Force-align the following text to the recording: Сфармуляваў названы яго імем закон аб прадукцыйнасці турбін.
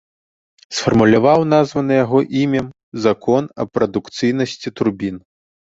Сфармуляваў 0.77 1.45
названы 1.55 1.93
яго 2.05 2.23
імем 2.41 2.67
закон 3.05 3.43
аб 3.65 3.69
прадукцыйнасці 3.79 4.77
турбін. 4.79 5.25